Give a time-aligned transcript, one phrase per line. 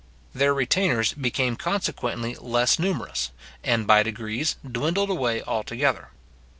[0.33, 3.29] Their retainers became consequently less numerous,
[3.63, 6.09] and, by degrees, dwindled away altogether.